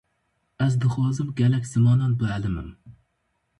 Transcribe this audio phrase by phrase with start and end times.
[0.67, 2.75] Ez dixwazim gelek zimanan bielimim.